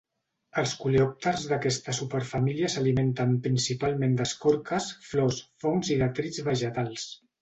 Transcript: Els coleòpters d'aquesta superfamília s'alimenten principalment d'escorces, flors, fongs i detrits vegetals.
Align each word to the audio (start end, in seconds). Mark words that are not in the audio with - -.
Els 0.59 0.71
coleòpters 0.83 1.43
d'aquesta 1.49 1.93
superfamília 1.97 2.69
s'alimenten 2.75 3.35
principalment 3.49 4.15
d'escorces, 4.23 4.89
flors, 5.11 5.43
fongs 5.67 5.93
i 5.97 5.99
detrits 6.05 6.43
vegetals. 6.53 7.07